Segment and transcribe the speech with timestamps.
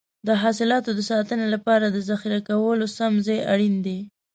[0.27, 3.99] د حاصلاتو د ساتنې لپاره د ذخیره کولو سم ځای اړین دی.